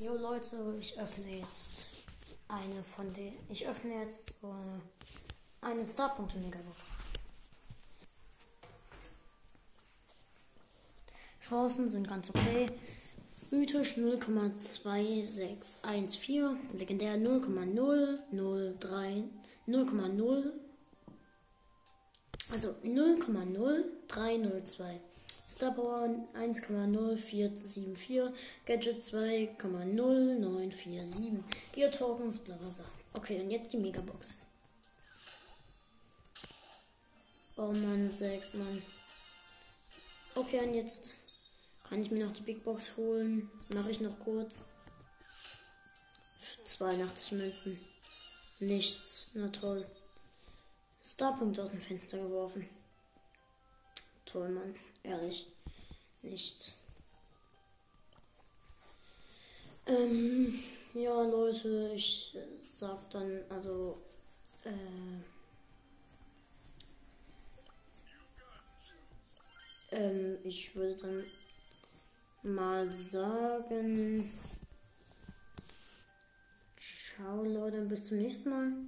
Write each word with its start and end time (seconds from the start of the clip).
Jo 0.00 0.14
Leute, 0.14 0.76
ich 0.78 0.96
öffne 0.96 1.38
jetzt 1.38 2.04
eine 2.46 2.84
von 2.84 3.12
den. 3.14 3.34
Ich 3.48 3.66
öffne 3.66 3.94
jetzt 3.94 4.40
so 4.40 4.54
eine 5.60 5.84
Starpunkte 5.84 6.38
Megabox. 6.38 6.92
Chancen 11.40 11.90
sind 11.90 12.06
ganz 12.06 12.30
okay. 12.30 12.66
Mythisch 13.50 13.96
0,2614, 13.96 16.74
legendär 16.74 17.16
0,003, 17.16 19.24
0,0, 19.66 20.52
also 22.52 22.68
0,0302. 22.84 25.00
Star 25.48 25.74
Power 25.74 26.08
1,0474, 26.34 28.32
Gadget 28.66 29.02
2,0947, 29.02 31.42
Geotokens, 31.72 32.38
bla 32.38 32.54
bla 32.56 32.68
bla. 32.68 32.84
Okay, 33.14 33.40
und 33.40 33.50
jetzt 33.50 33.72
die 33.72 33.78
Megabox. 33.78 34.36
Oh 37.56 37.72
Mann, 37.72 38.10
6 38.10 38.54
Mann. 38.54 38.82
Okay, 40.34 40.60
und 40.60 40.74
jetzt 40.74 41.14
kann 41.88 42.02
ich 42.02 42.10
mir 42.10 42.26
noch 42.26 42.34
die 42.34 42.42
Big 42.42 42.62
Box 42.62 42.98
holen. 42.98 43.50
Das 43.56 43.70
mache 43.78 43.90
ich 43.90 44.00
noch 44.00 44.18
kurz. 44.20 44.66
82 46.64 47.32
Münzen. 47.32 47.80
Nichts. 48.60 49.30
Na 49.32 49.48
toll. 49.48 49.86
Starpunkt 51.02 51.58
aus 51.58 51.70
dem 51.70 51.80
Fenster 51.80 52.18
geworfen. 52.18 52.68
Toll, 54.30 54.50
Mann. 54.50 54.74
Ehrlich. 55.02 55.46
Nichts. 56.20 56.74
Ähm, 59.86 60.58
ja, 60.92 61.22
Leute, 61.22 61.92
ich 61.94 62.36
sag 62.70 63.08
dann, 63.08 63.40
also, 63.48 63.96
äh, 64.64 64.70
ähm, 69.92 70.38
ich 70.44 70.76
würde 70.76 70.96
dann 70.96 71.24
mal 72.52 72.92
sagen, 72.92 74.30
ciao 76.76 77.44
Leute, 77.44 77.80
bis 77.82 78.04
zum 78.04 78.18
nächsten 78.18 78.50
Mal. 78.50 78.72